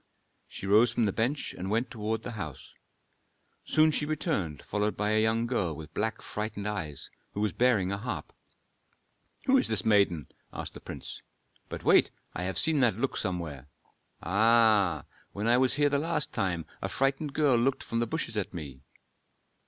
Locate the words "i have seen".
12.33-12.79